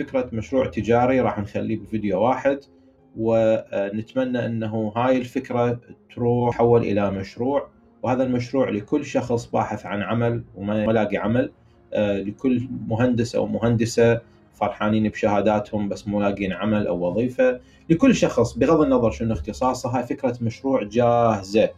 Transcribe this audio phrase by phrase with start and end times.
[0.00, 2.60] فكرة مشروع تجاري راح نخليه بفيديو واحد
[3.16, 5.80] ونتمنى إنه هاي الفكرة
[6.14, 7.68] تروح تحول إلى مشروع
[8.02, 11.52] وهذا المشروع لكل شخص باحث عن عمل وما لاقي عمل
[11.92, 14.20] آه، لكل مهندس أو مهندسة
[14.54, 17.60] فرحانين بشهاداتهم بس مو لاقين عمل أو وظيفة
[17.90, 21.70] لكل شخص بغض النظر شنو اختصاصه هاي فكرة مشروع جاهزة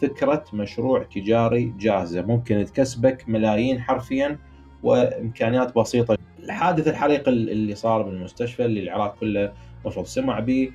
[0.00, 4.38] فكرة مشروع تجاري جاهزة ممكن تكسبك ملايين حرفيا
[4.82, 6.18] وإمكانيات بسيطة.
[6.42, 9.52] الحادث الحريق اللي صار بالمستشفى اللي العراق كله
[9.82, 10.70] المفروض سمع به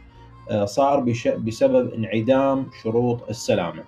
[0.51, 0.99] آه، صار
[1.37, 3.83] بسبب انعدام شروط السلامة.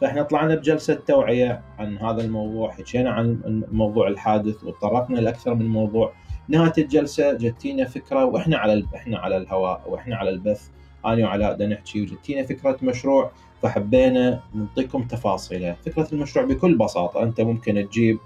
[0.00, 6.12] فإحنا طلعنا بجلسة توعية عن هذا الموضوع حكينا عن موضوع الحادث وتطرقنا لأكثر من موضوع.
[6.48, 10.68] نهاية الجلسة جتينا فكرة وإحنا على إحنا على الهواء وإحنا على البث.
[11.06, 13.30] أنا وعلاء نحكي وجتينا فكرة مشروع
[13.62, 15.76] فحبينا نعطيكم تفاصيله.
[15.86, 18.18] فكرة المشروع بكل بساطة أنت ممكن تجيب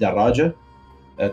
[0.00, 0.54] دراجة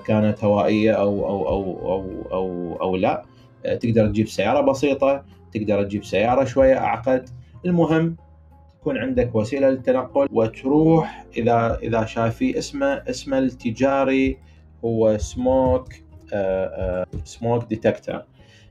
[0.05, 3.26] كانت هوائية أو أو أو أو أو, أو لا.
[3.66, 7.30] آه، تقدر تجيب سيارة بسيطة تقدر تجيب سيارة شوية أعقد.
[7.66, 8.16] المهم
[8.80, 14.38] تكون عندك وسيلة للتنقل وتروح اذا إذا شايفي اسمه اسمه التجاري
[14.85, 15.93] هو smoke
[17.24, 18.26] smoke detector.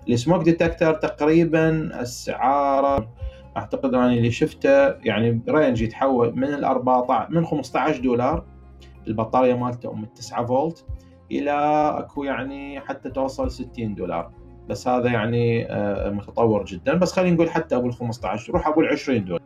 [0.08, 3.08] ال smoke detector تقريبا أسعاره
[3.56, 8.44] أعتقد أني اللي شفته يعني range يتحول من ال 14 من 15 دولار.
[9.06, 10.86] البطارية مالته أم 9 فولت.
[11.30, 11.52] إلى
[11.98, 14.30] أكو يعني حتى توصل 60 دولار.
[14.68, 16.94] بس هذا يعني آه، متطور جدا.
[16.94, 19.42] بس خلينا نقول حتى أبو ال 15 روح ابو ال 20 دولار.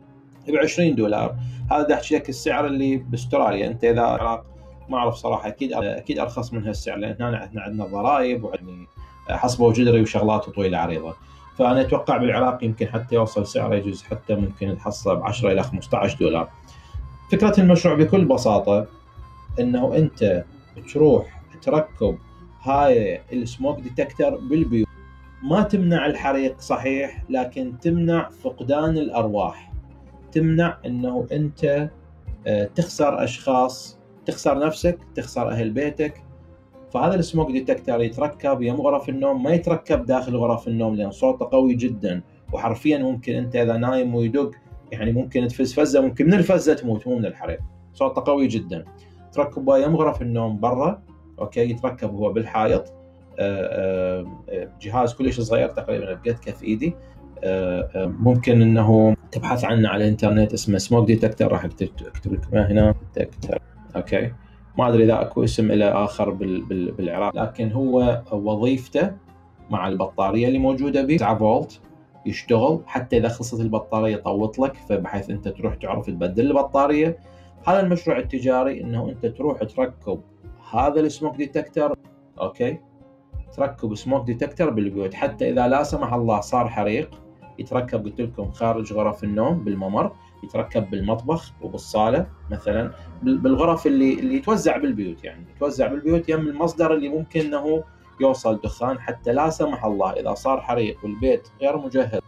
[0.47, 1.35] ب 20 دولار
[1.71, 3.67] هذا أحكي لك السعر اللي بأستراليا.
[3.67, 4.45] أنت إذا العراق
[4.89, 8.85] ما أعرف صراحة أكيد أكيد أرخص من هالسعر لأن هنا إحنا عندنا ضرائب وعندنا
[9.29, 11.15] حصبه وجدري وشغلات طويله عريضه
[11.57, 16.17] فأنا أتوقع بالعراق يمكن حتى يوصل سعره يجوز حتى ممكن تحصله ب 10 إلى 15
[16.19, 16.49] دولار.
[17.31, 18.85] فكرة المشروع بكل بساطة
[19.59, 20.43] إنه أنت
[20.93, 22.17] تروح تركب
[22.61, 24.87] هاي السموك ديتكتر بالبيوت.
[25.43, 29.73] ما تمنع الحريق صحيح لكن تمنع فقدان الأرواح.
[30.31, 31.89] تمنع إنه أنت
[32.47, 36.23] آه، تخسر أشخاص تخسر نفسك تخسر أهل بيتك.
[36.93, 41.73] فهذا السموك ديتكتر يتركب يم غرف النوم ما يتركب داخل غرف النوم لأن صوته قوي
[41.73, 42.21] جدا.
[42.53, 44.51] وحرفيا ممكن أنت إذا نايم ويدق
[44.91, 47.59] يعني ممكن تفز فزة ممكن من الفزة تموت مو من الحريق.
[47.93, 48.85] صوته قوي جدا.
[49.31, 51.06] تركبه يم غرف النوم برا.
[51.39, 52.93] okay يتركب هو بالحائط.
[53.39, 56.95] آه، آه، جهاز كلش صغير تقريبا بقد كف إيدي.
[57.95, 61.89] ممكن إنه تبحث عنه على الإنترنت اسمه smoke detector راح اكتب
[62.25, 63.59] لكم هنا detector
[63.95, 64.31] okay.
[64.77, 69.11] ما أدري إذا أكو اسم له آخر بالعراق لكن هو وظيفته
[69.69, 71.79] مع البطارية اللي موجودة به 9 فولت
[72.25, 72.79] يشتغل.
[72.85, 77.17] حتى إذا خلصت البطارية يطوط لك فبحيث أنت تروح تعرف تبدل البطارية.
[77.67, 80.21] هذا المشروع التجاري إنه أنت تروح تركب
[80.71, 81.95] هذا ال smoke detector.
[82.41, 82.77] Okay.
[83.57, 85.13] تركب smoke detector بالبيوت.
[85.13, 87.21] حتى إذا لا سمح الله صار حريق
[87.59, 90.11] يتركب قلت لكم خارج غرف النوم بالممر
[90.43, 92.91] يتركب بالمطبخ وبالصالة مثلا
[93.23, 95.45] بالغرف اللي اللي يتوزع بالبيوت يعني.
[95.55, 97.83] يتوزع بالبيوت يم المصدر اللي ممكن إنه
[98.21, 98.99] يوصل دخان.
[98.99, 102.21] حتى لا سمح الله إذا صار حريق والبيت غير مجهز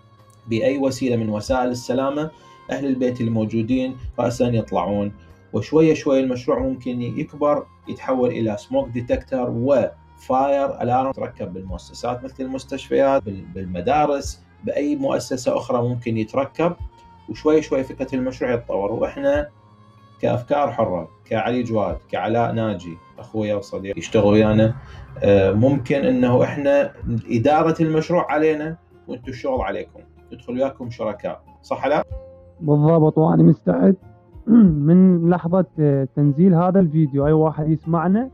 [0.48, 2.32] بأي وسيلة من وسائل السلامة
[2.72, 5.12] أهل البيت الموجودين راسا يطلعون.
[5.54, 12.44] وشوية شوية المشروع ممكن يكبر يتحول إلى smoke detector و fire alarm تركب بالمؤسسات مثل
[12.44, 16.74] المستشفيات بالمدارس بأي مؤسسة أخرى ممكن يتركب.
[17.30, 18.92] وشوي شوي فكرة المشروع يتطور.
[18.92, 19.50] وإحنا
[20.22, 24.76] كأفكار حرة كعلي جواد كعلاء ناجي أخويا وصديقي يشتغل ويانا
[25.24, 26.94] آه، ممكن إنه إحنا
[27.32, 28.78] إدارة المشروع علينا
[29.08, 30.00] وأنتم الشغل عليكم.
[30.34, 31.44] ندخل وياكم شركاء.
[31.62, 32.04] صح لا؟
[32.62, 33.96] بالضبط وأنا مستعد.
[34.88, 35.66] من لحظة
[36.16, 37.28] تنزيل هذا الفيديو.
[37.28, 38.30] أي واحد يسمعنا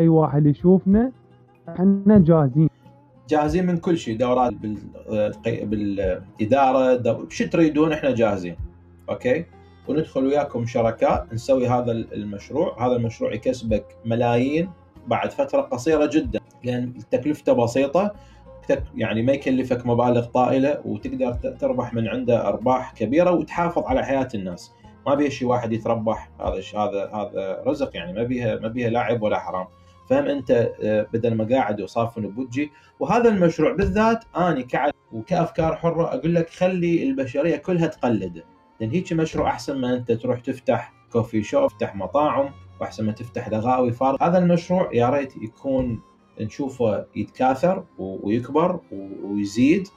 [0.00, 1.12] أي واحد يشوفنا
[1.68, 2.68] إحنا جاهزين.
[3.28, 4.52] جاهزين من كل شيء دورات
[5.62, 8.56] بالإدارة شو تريدون إحنا جاهزين.
[9.08, 9.44] أوكي؟
[9.88, 12.86] وندخل وياكم شركاء نسوي هذا المشروع.
[12.86, 14.70] هذا المشروع يكسبك ملايين
[15.06, 16.40] بعد فترة قصيرة جدا.
[16.64, 18.14] لأن تكلفته بسيطة.
[18.94, 24.72] يعني ما يكلفك مبالغ طائلة وتقدر تربح من عنده أرباح كبيرة وتحافظ على حياة الناس.
[25.06, 29.22] ما بيها شيء واحد يتربح هذا هذا هذا رزق يعني ما بيها ما بيها لاعب
[29.22, 29.66] ولا حرام.
[30.08, 32.70] فهم أنت آه، بدل ما قاعد وصافن بوجي
[33.00, 38.44] وهذا المشروع بالذات أني كعد وكأفكار حرة أقول لك خلي البشرية كلها تقلده
[38.80, 43.48] لأن هيك مشروع أحسن ما أنت تروح تفتح كوفي شوب تفتح مطاعم وأحسن ما تفتح
[43.48, 44.16] دغاوي فارغ.
[44.20, 46.00] هذا المشروع يا ريت يكون
[46.40, 48.80] نشوفه يتكاثر ويكبر
[49.22, 49.88] ويزيد.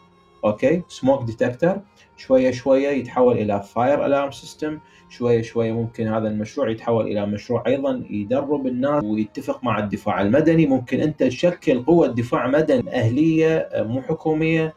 [0.47, 1.81] okay؟ smoke detector
[2.17, 4.79] شوية شوية يتحول إلى fire alarm system
[5.09, 10.65] شوية شوية ممكن هذا المشروع يتحول إلى مشروع أيضا يدرب الناس ويتفق مع الدفاع المدني.
[10.65, 14.73] ممكن أنت تشكل قوة دفاع مدني أهلية مو حكومية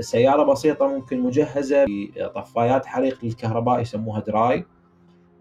[0.00, 4.64] سيارة بسيطة ممكن مجهزة بطفايات حريق للكهرباء يسموها dry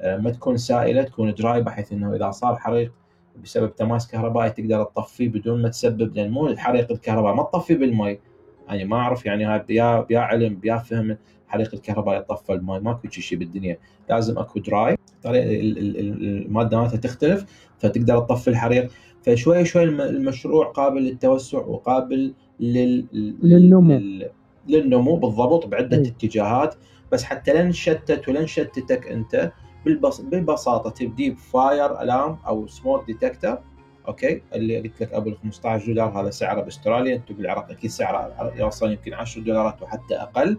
[0.03, 2.93] ما تكون سائلة تكون dry بحيث إنه إذا صار حريق
[3.43, 8.19] بسبب تماس كهربائي تقدر تطفيه بدون ما تسبب لأن مو الحريق الكهرباء ما تطفي بالمي.
[8.67, 11.17] يعني ما أعرف يعني هذا بيا بيا علم بيا فهم
[11.47, 13.77] حريق الكهرباء يطفى الماء ماكو شيء بالدنيا.
[14.09, 14.97] لازم أكو dry.
[15.25, 17.45] المادة مالتها تختلف
[17.77, 18.91] فتقدر تطفي الحريق.
[19.23, 23.05] فشوي شوي المشروع قابل للتوسع وقابل لل...
[23.43, 23.93] للنمو.
[23.93, 24.29] لل...
[24.67, 26.01] للنمو بالضبط بعدة م.
[26.01, 26.75] اتجاهات.
[27.11, 29.51] بس حتى لا نشتت ولا نشتتك أنت
[29.85, 30.21] بالبس...
[30.21, 33.57] بالبساطة تبدي ب fire alarm أو smoke detector
[34.07, 38.91] okay؟ اللي قلت لك قبل 15 دولار هذا سعره بأستراليا أنتم بالعراق أكيد سعره يوصل
[38.91, 40.57] يمكن 10 دولارات وحتى أقل.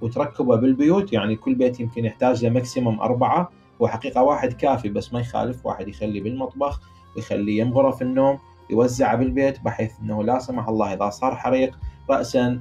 [0.00, 3.50] وتركبه بالبيوت يعني كل بيت يمكن يحتاج له maximum أربعة.
[3.80, 6.80] وحقيقة واحد كافي بس ما يخالف واحد يخليه بالمطبخ
[7.16, 8.38] ويخليه يم غرف النوم
[8.70, 11.78] يوزعه بالبيت بحيث إنه لا سمح الله إذا صار حريق
[12.10, 12.60] راسا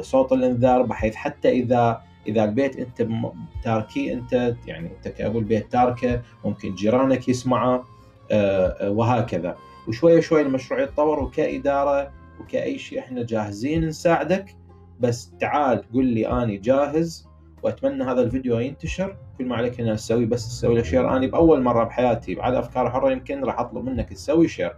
[0.00, 3.08] صوت الإنذار بحيث حتى إذا إذا البيت أنت
[3.62, 7.84] تاركيه أنت يعني انت كابو البيت تاركه ممكن جيرانك يسمعه.
[8.82, 9.56] وهكذا.
[9.88, 14.56] وشوي شوي المشروع يتطور وكإدارة وكأي شيء إحنا جاهزين نساعدك.
[15.00, 17.28] بس تعال قل لي أني جاهز
[17.62, 19.16] وأتمنى هذا الفيديو ينتشر.
[19.38, 22.90] كل ما عليك انك تسوي بس تسوي له share أنا بأول مرة بحياتي بعد أفكار
[22.90, 24.76] حرة يمكن راح أطلب منك تسوي share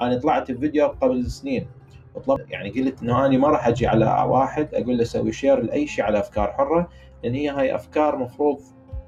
[0.00, 1.66] أنا طلعت بفيديو قبل سنين.
[2.14, 5.86] وطلب يعني قلت إنه أنا ما راح أجي على واحد أقول له سوي share لأي
[5.86, 6.88] شيء على أفكار حرة
[7.24, 8.60] لأن هي هاي أفكار مفروض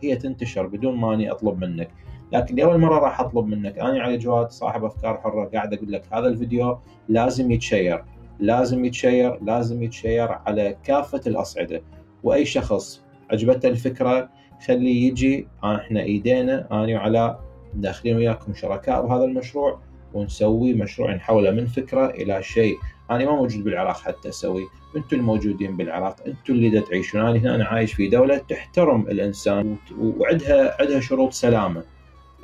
[0.03, 1.91] هي تنتشر بدون ما أني أطلب منك.
[2.33, 3.79] لكن لاول مرة راح أطلب منك.
[3.79, 6.79] أنا علي جواد صاحب أفكار حرة قاعد أقول لك هذا الفيديو
[7.09, 8.05] لازم يتشير.
[8.41, 11.83] لازم يتشير لازم يتشير على كافة الأصعدة.
[12.23, 14.29] وأي شخص عجبته الفكرة
[14.67, 15.49] خليه يجي.
[15.65, 17.41] إحنا إيدينا أنا وعلاء
[17.75, 19.81] داخلين وياكم شركاء بهذا المشروع
[20.15, 22.77] ونسوي مشروع نحوله من فكرة إلى شيء.
[23.11, 24.63] أنا ما موجود بالعراق حتى أسوي.
[24.97, 30.77] أنتم الموجودين بالعراق أنتم اللي تعيشون أنا هنا أنا عايش في دولة تحترم الإنسان وعندها
[30.81, 31.83] عندها شروط سلامة.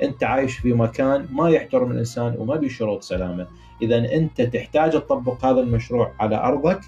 [0.03, 3.47] أنت عايش في مكان ما يحترم الإنسان وما بي شروط سلامة.
[3.81, 6.79] اذا أنت تحتاج تطبق هذا المشروع على أرضك.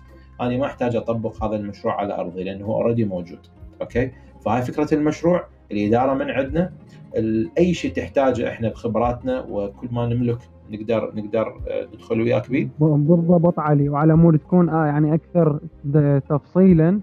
[0.42, 3.40] أنا ما أحتاج أطبق هذا المشروع على أرضي لأنه هو already موجود.
[3.82, 4.12] Okay؟
[4.46, 6.72] فهاي فكرة المشروع الإدارة من عندنا.
[7.58, 10.38] أي شيء تحتاجه إحنا بخبراتنا وكل ما نملك
[10.72, 11.54] نقدر نقدر
[11.94, 13.90] ندخل وياك به بالضبط علي.
[13.90, 15.60] وعلى مود تكون آه يعني أكثر
[16.30, 17.00] تفصيلا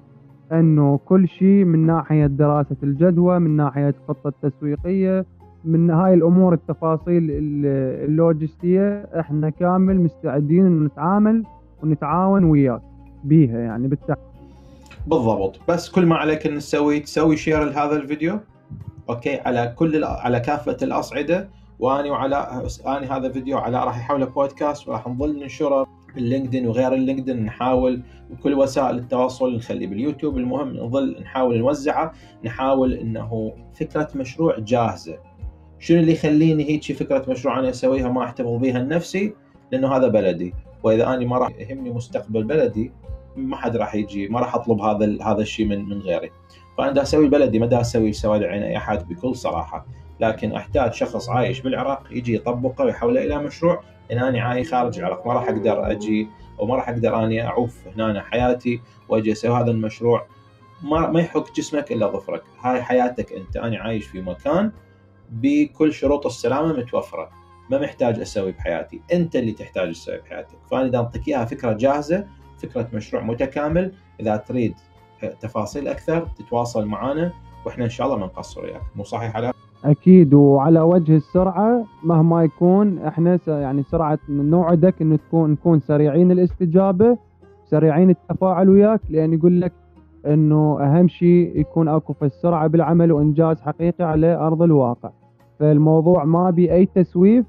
[0.52, 5.26] إنه كل شيء من ناحية دراسة الجدوى من ناحية خطة تسويقية
[5.66, 11.44] من هاي الأمور التفاصيل اللوجستية إحنا كامل مستعدين نتعامل
[11.82, 12.82] ونتعاون وياك
[13.24, 14.24] بيها يعني بالتحديد
[15.06, 15.60] بالضبط.
[15.68, 18.38] بس كل ما عليك إن تسوي تسوي share لهذا الفيديو
[19.10, 21.48] okay؟ على كل على كافة الأصعدة
[21.78, 26.94] وأني وعلى أني هذا فيديو على راح يحوله بودكاست وراح نظل ننشره بال LinkedIn وغير
[26.94, 30.36] ال LinkedIn نحاول بكل وسائل التواصل نخليه باليوتيوب.
[30.38, 32.12] المهم نظل نحاول نوزعه
[32.44, 35.18] نحاول إنه فكرة مشروع جاهزة.
[35.78, 39.34] شنو اللي يخليني هيك فكرة مشروع أنا أسويها ما أحتفظ بها لنفسي؟
[39.72, 40.54] لأنه هذا بلدي.
[40.82, 42.92] وإذا أنا ما راح يهمني مستقبل بلدي
[43.36, 46.30] ما حد راح يجي ما راح أطلب هذا هذا الشيء من من غيري.
[46.78, 49.86] فأنا دا أسوي بلدي ما دا أسوي سواد عين أي أحد بكل صراحة.
[50.20, 55.26] لكن أحتاج شخص عايش بالعراق يجي يطبقه ويحوله إلى مشروع لأن أنا عايش خارج العراق.
[55.26, 60.26] ما راح أقدر أجي وما راح أقدر أني أعوف هنا حياتي وأجي أسوي هذا المشروع.
[60.82, 62.42] ما ما يحك جسمك إلا ظفرك.
[62.60, 63.56] هاي حياتك أنت.
[63.56, 64.72] أنا عايش في مكان
[65.30, 67.28] بكل شروط السلامة متوفرة.
[67.70, 69.00] ما محتاج أسوي بحياتي.
[69.12, 70.58] أنت اللي تحتاج تسوي بحياتك.
[70.70, 72.26] فأنا إذا اعطيك إياها فكرة جاهزة
[72.58, 74.74] فكرة مشروع متكامل إذا تريد
[75.40, 77.32] تفاصيل أكثر تتواصل معنا
[77.66, 78.82] وإحنا إن شاء الله ما نقصر وياك.
[78.96, 79.52] مو صحيح على
[79.84, 80.34] أكيد.
[80.34, 87.18] وعلى وجه السرعة مهما يكون إحنا يعني سرعة نوعدك انه تكون نكون سريعين الاستجابة
[87.64, 89.72] سريعين التفاعل وياك لأن يقول لك
[90.26, 95.10] إنه أهم شيء يكون أكو في السرعة بالعمل وإنجاز حقيقي على أرض الواقع.
[95.58, 97.46] فالموضوع ما بي أي تسويف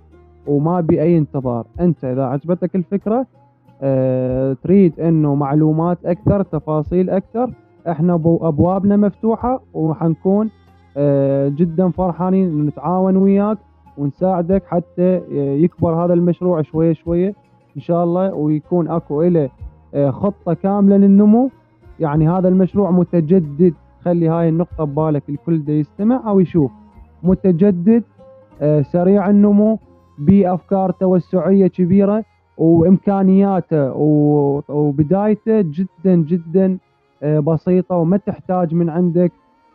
[0.47, 1.65] وما بي أي انتظار.
[1.79, 3.25] أنت إذا عجبتك الفكرة
[3.81, 7.51] آه تريد إنه معلومات أكثر تفاصيل أكثر
[7.89, 10.49] إحنا أبوابنا مفتوحة وحنكون
[10.97, 13.57] آه جدا فرحانين نتعاون وياك
[13.97, 15.21] ونساعدك حتى
[15.63, 17.35] يكبر هذا المشروع شوية شوية
[17.75, 19.49] إن شاء الله ويكون أكو له
[19.93, 21.49] آه خطة كاملة للنمو.
[21.99, 23.73] يعني هذا المشروع متجدد.
[24.05, 26.71] خلي هاي النقطة ببالك الكل دا يستمع أو يشوف.
[27.23, 28.03] متجدد
[28.61, 29.79] آه سريع النمو
[30.19, 32.23] بأفكار توسعية كبيرة
[32.57, 33.93] وإمكانياته
[34.69, 36.77] وبدايته جدا جدا
[37.23, 39.31] آه، بسيطة وما تحتاج من عندك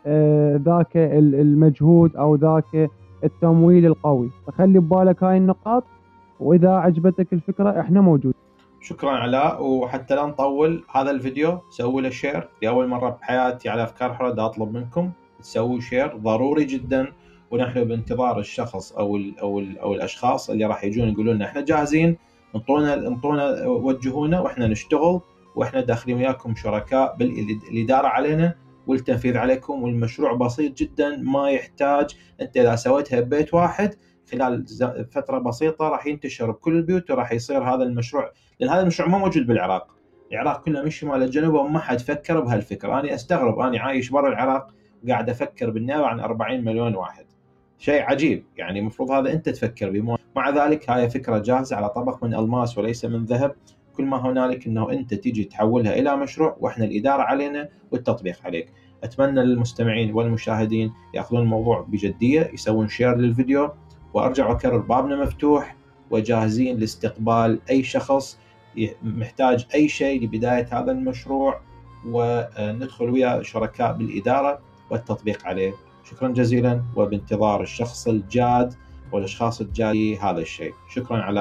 [0.06, 2.90] آه، ذاك المجهود أو ذاك
[3.24, 4.30] التمويل القوي.
[4.46, 5.84] فخلي ببالك هاي النقاط
[6.40, 8.34] وإذا عجبتك الفكرة إحنا موجود
[8.82, 14.14] شكرا علاء وحتى لا نطول هذا الفيديو سووا له شير لأول مرة بحياتي على أفكار
[14.14, 15.10] حرة دا أطلب منكم
[15.40, 17.12] تسووا شير ضروري جدا
[17.50, 21.60] ونحن بانتظار الشخص أو ال أو ال أو الأشخاص اللي راح يجون يقولون لنا إحنا
[21.60, 22.16] جاهزين.
[22.56, 25.20] انطونا انطونا وجهونا وإحنا نشتغل
[25.56, 28.54] وإحنا داخلين وياكم شركاء بالاداره علينا
[28.86, 32.16] والتنفيذ عليكم والمشروع بسيط جدا ما يحتاج.
[32.40, 33.94] أنت إذا سويتها ببيت واحد
[34.32, 34.66] خلال
[35.10, 39.46] فترة بسيطة راح ينتشر بكل البيوت وراح يصير هذا المشروع لأن هذا المشروع ما موجود
[39.46, 39.86] بالعراق.
[40.32, 43.00] العراق كله من الشمال للجنوب وما حد فكر بهالفكرة.
[43.00, 44.66] أنا أستغرب أنا عايش برا العراق
[45.08, 47.24] قاعد أفكر بالنيابه عن 40 مليون واحد.
[47.78, 48.44] شيء عجيب.
[48.56, 52.78] يعني المفروض هذا أنت تفكر به مع ذلك هاي فكرة جاهزة على طبق من ألماس
[52.78, 53.54] وليس من ذهب.
[53.96, 58.72] كل ما هنالك إنه أنت تيجي تحولها إلى مشروع وإحنا الإدارة علينا والتطبيق عليك.
[59.04, 63.70] أتمنى للمستمعين والمشاهدين يأخذون الموضوع بجدية يسوون شير للفيديو
[64.14, 65.76] وأرجع وأكرر بابنا مفتوح
[66.10, 68.38] وجاهزين لاستقبال أي شخص
[69.02, 71.60] محتاج أي شيء لبداية هذا المشروع
[72.06, 74.58] وندخل ويا شركاء بالإدارة
[74.90, 75.72] والتطبيق عليه.
[76.04, 78.74] شكرا جزيلا وبانتظار الشخص الجاد
[79.12, 80.72] والأشخاص الجادي هذا الشيء.
[80.94, 81.40] شكرا على